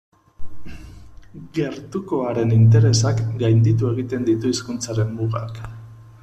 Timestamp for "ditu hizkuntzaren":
4.31-5.15